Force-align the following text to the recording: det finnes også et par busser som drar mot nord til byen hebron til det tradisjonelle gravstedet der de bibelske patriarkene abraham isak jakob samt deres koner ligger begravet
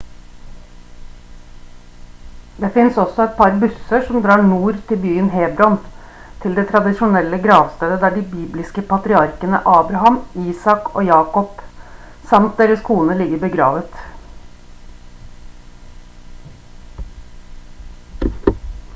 det 2.61 2.69
finnes 2.77 2.95
også 3.03 3.21
et 3.25 3.35
par 3.41 3.57
busser 3.63 4.01
som 4.07 4.23
drar 4.23 4.41
mot 4.47 4.51
nord 4.53 4.79
til 4.91 4.99
byen 5.03 5.27
hebron 5.33 5.75
til 6.45 6.55
det 6.59 6.63
tradisjonelle 6.71 7.39
gravstedet 7.43 7.99
der 8.05 8.15
de 8.17 8.23
bibelske 8.31 8.85
patriarkene 8.95 9.61
abraham 9.75 10.17
isak 10.55 10.89
jakob 11.11 11.61
samt 12.33 12.57
deres 12.63 12.83
koner 12.91 13.21
ligger 13.23 13.47
begravet 13.47 14.03